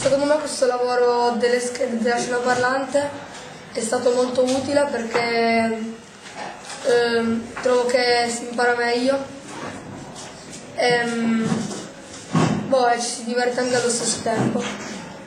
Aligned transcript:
Secondo 0.00 0.24
me 0.24 0.38
questo 0.38 0.64
lavoro 0.64 1.32
delle 1.32 1.60
schede 1.60 1.98
della 1.98 2.18
scena 2.18 2.38
parlante 2.38 3.06
è 3.70 3.80
stato 3.80 4.12
molto 4.12 4.42
utile 4.44 4.88
perché 4.90 5.78
ehm, 6.84 7.52
trovo 7.60 7.84
che 7.84 8.26
si 8.34 8.48
impara 8.48 8.74
meglio 8.76 9.18
ehm, 10.74 11.46
boh, 12.68 12.88
e 12.88 12.98
ci 12.98 13.06
si 13.06 13.24
diverte 13.24 13.60
anche 13.60 13.76
allo 13.76 13.90
stesso 13.90 14.22
tempo 14.22 14.62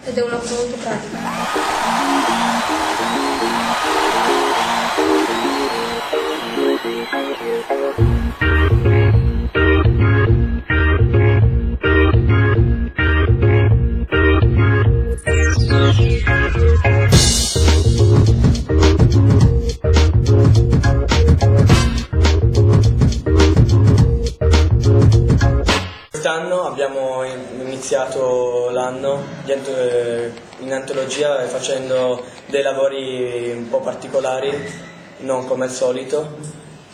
ed 0.06 0.18
è 0.18 0.22
una 0.24 0.38
cosa 0.38 0.56
molto 0.56 0.76
pratica. 0.78 2.43
Iniziato 27.94 28.72
l'anno 28.72 29.24
in 30.62 30.74
antologia 30.74 31.48
facendo 31.48 32.24
dei 32.48 32.64
lavori 32.64 33.52
un 33.52 33.70
po' 33.70 33.82
particolari, 33.82 34.52
non 35.20 35.46
come 35.46 35.66
al 35.66 35.72
solito. 35.72 36.28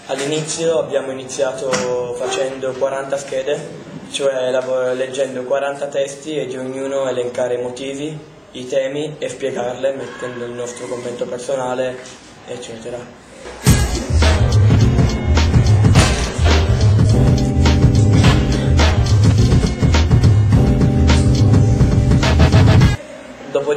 All'inizio 0.07 0.77
abbiamo 0.77 1.11
iniziato 1.11 1.69
facendo 2.15 2.73
40 2.73 3.17
schede, 3.17 3.67
cioè 4.11 4.51
leggendo 4.93 5.43
40 5.43 5.87
testi 5.87 6.35
e 6.35 6.47
di 6.47 6.57
ognuno 6.57 7.07
elencare 7.07 7.53
i 7.53 7.61
motivi, 7.61 8.19
i 8.51 8.67
temi 8.67 9.15
e 9.19 9.29
spiegarle 9.29 9.93
mettendo 9.93 10.43
il 10.43 10.51
nostro 10.51 10.85
commento 10.87 11.25
personale, 11.25 11.97
eccetera. 12.45 12.97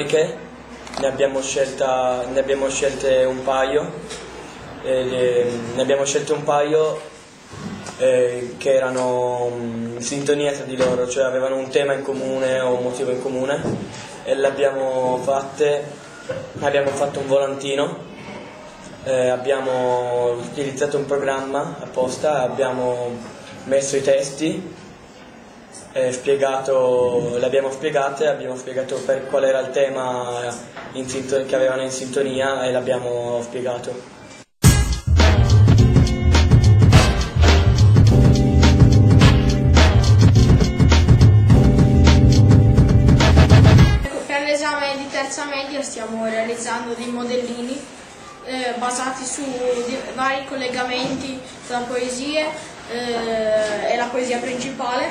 Dopodiché 0.03 0.37
ne 0.99 1.07
abbiamo, 1.07 1.41
scelta, 1.41 2.25
ne 2.27 2.41
abbiamo 2.41 2.69
scelte 2.69 3.23
un 3.23 3.45
paio, 3.45 3.89
eh, 4.83 5.49
ne 5.75 5.81
abbiamo 5.81 6.05
scelte 6.05 6.33
un 6.33 6.43
paio 6.43 7.01
eh, 7.99 8.57
che 8.59 8.75
erano 8.75 9.49
in 9.55 10.03
sintonia 10.03 10.51
tra 10.51 10.65
di 10.65 10.77
loro, 10.77 11.09
cioè 11.09 11.23
avevano 11.23 11.57
un 11.57 11.69
tema 11.69 11.93
in 11.93 12.03
comune 12.03 12.59
o 12.59 12.75
un 12.79 12.83
motivo 12.83 13.13
in 13.13 13.23
comune 13.23 13.63
e 14.25 14.35
le 14.35 14.47
abbiamo 14.49 15.21
fatte, 15.23 15.85
abbiamo 16.59 16.91
fatto 16.91 17.21
un 17.21 17.29
volantino, 17.29 17.99
eh, 19.05 19.29
abbiamo 19.29 20.33
utilizzato 20.33 20.97
un 20.97 21.07
programma 21.07 21.77
apposta, 21.81 22.43
abbiamo 22.43 23.17
messo 23.67 23.95
i 23.97 24.03
testi 24.03 24.91
spiegato, 26.11 27.37
le 27.39 27.45
abbiamo 27.45 27.71
spiegate, 27.71 28.27
abbiamo 28.27 28.57
spiegato 28.57 28.97
per 28.97 29.27
qual 29.27 29.45
era 29.45 29.61
il 29.61 29.71
tema 29.71 30.51
sintonia, 31.07 31.47
che 31.47 31.55
avevano 31.55 31.83
in 31.83 31.91
sintonia 31.91 32.65
e 32.65 32.73
l'abbiamo 32.73 33.41
spiegato. 33.43 34.21
Per 44.27 44.43
l'esame 44.43 44.97
di 44.97 45.09
terza 45.11 45.45
media 45.45 45.83
stiamo 45.83 46.25
realizzando 46.27 46.95
dei 46.95 47.09
modellini 47.09 47.81
eh, 48.45 48.75
basati 48.79 49.25
su 49.25 49.43
vari 50.15 50.45
collegamenti 50.47 51.41
tra 51.67 51.79
poesie 51.79 52.47
eh, 52.91 53.93
e 53.93 53.97
la 53.97 54.07
poesia 54.07 54.39
principale 54.39 55.11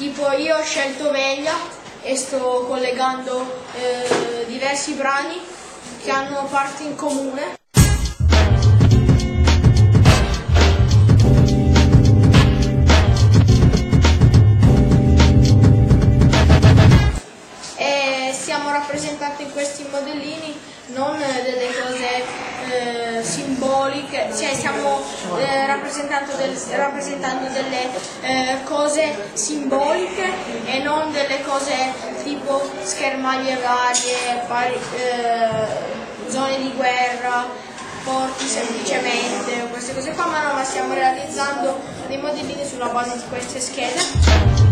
Tipo 0.00 0.30
io 0.32 0.56
ho 0.56 0.62
scelto 0.62 1.10
Veglia 1.10 1.52
e 2.00 2.16
sto 2.16 2.64
collegando 2.66 3.44
eh, 3.74 4.46
diversi 4.46 4.94
brani 4.94 5.38
che 6.02 6.10
hanno 6.10 6.46
parti 6.50 6.86
in 6.86 6.96
comune. 6.96 7.58
E 17.76 18.32
siamo 18.32 18.70
rappresentati 18.70 19.42
in 19.42 19.52
questi 19.52 19.86
modellini 19.90 20.49
non 20.94 21.16
delle 21.18 21.68
cose 21.80 22.24
eh, 22.68 23.22
simboliche, 23.22 24.28
cioè 24.34 24.54
stiamo 24.54 25.02
eh, 25.38 25.66
rappresentando, 25.66 26.32
del, 26.36 26.56
rappresentando, 26.76 27.48
delle 27.52 27.88
eh, 28.22 28.62
cose 28.64 29.30
simboliche 29.32 30.30
e 30.66 30.82
non 30.82 31.12
delle 31.12 31.42
cose 31.42 31.74
tipo 32.22 32.60
schermaglie 32.82 33.56
varie, 33.56 34.44
pari, 34.46 34.78
eh, 34.96 36.30
zone 36.30 36.58
di 36.58 36.72
guerra, 36.76 37.46
porti 38.04 38.46
semplicemente, 38.46 39.68
queste 39.70 39.94
cose 39.94 40.12
qua, 40.12 40.26
ma 40.26 40.42
no, 40.42 40.54
ma 40.54 40.64
stiamo 40.64 40.94
realizzando 40.94 41.80
dei 42.06 42.18
modellini 42.18 42.64
sulla 42.64 42.88
base 42.88 43.16
di 43.16 43.24
queste 43.28 43.60
schede. 43.60 44.69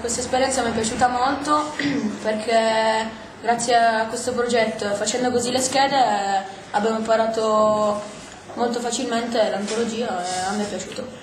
Questa 0.00 0.20
esperienza 0.20 0.62
mi 0.62 0.70
è 0.70 0.72
piaciuta 0.72 1.08
molto 1.08 1.72
perché 2.22 3.08
grazie 3.40 3.74
a 3.76 4.06
questo 4.06 4.32
progetto, 4.32 4.92
facendo 4.94 5.30
così 5.30 5.50
le 5.50 5.60
schede, 5.60 6.44
abbiamo 6.70 6.98
imparato 6.98 8.00
molto 8.54 8.80
facilmente 8.80 9.48
l'antologia 9.50 10.08
e 10.24 10.38
a 10.48 10.52
me 10.52 10.62
è 10.64 10.66
piaciuto. 10.66 11.20